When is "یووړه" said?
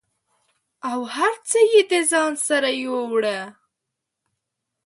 2.83-3.39